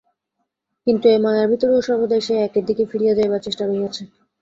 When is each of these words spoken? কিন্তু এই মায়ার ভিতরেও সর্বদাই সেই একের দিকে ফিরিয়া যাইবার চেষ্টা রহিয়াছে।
কিন্তু 0.87 1.05
এই 1.07 1.19
মায়ার 1.23 1.47
ভিতরেও 1.51 1.85
সর্বদাই 1.87 2.21
সেই 2.21 2.39
একের 2.39 2.63
দিকে 2.69 2.83
ফিরিয়া 2.91 3.13
যাইবার 3.17 3.41
চেষ্টা 3.45 3.63
রহিয়াছে। 3.65 4.03